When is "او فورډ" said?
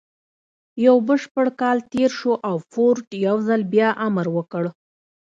2.47-3.07